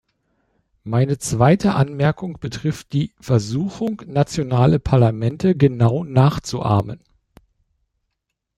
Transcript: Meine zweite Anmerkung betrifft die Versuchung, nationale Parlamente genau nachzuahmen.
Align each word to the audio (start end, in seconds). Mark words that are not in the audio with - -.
Meine 0.83 1.19
zweite 1.19 1.75
Anmerkung 1.75 2.39
betrifft 2.39 2.91
die 2.91 3.13
Versuchung, 3.19 4.01
nationale 4.07 4.79
Parlamente 4.79 5.55
genau 5.55 6.03
nachzuahmen. 6.03 7.01